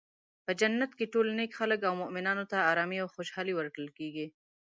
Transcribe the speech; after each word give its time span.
په 0.45 0.51
جنت 0.59 0.91
کې 0.97 1.11
ټول 1.13 1.27
نیک 1.37 1.51
خلک 1.59 1.79
او 1.87 1.93
مومنانو 2.01 2.43
ته 2.51 2.57
ارامي 2.71 2.97
او 3.03 3.07
خوشحالي 3.15 3.53
ورکړل 3.55 3.89
کیږي. 3.97 4.25